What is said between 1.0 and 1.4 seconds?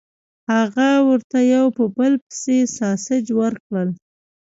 ورته